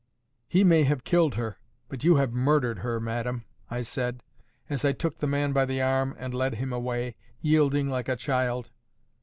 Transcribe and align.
"'He 0.47 0.63
may 0.63 0.81
have 0.85 1.03
killed 1.03 1.35
her; 1.35 1.57
but 1.87 2.03
you 2.03 2.15
have 2.15 2.33
MURDERED 2.33 2.79
her, 2.79 2.99
madam,' 2.99 3.45
I 3.69 3.83
said, 3.83 4.23
as 4.67 4.83
I 4.83 4.93
took 4.93 5.19
the 5.19 5.27
man 5.27 5.53
by 5.53 5.65
the 5.65 5.79
arm, 5.79 6.15
and 6.17 6.33
led 6.33 6.55
him 6.55 6.73
away, 6.73 7.15
yielding 7.39 7.87
like 7.87 8.09
a 8.09 8.15
child. 8.15 8.71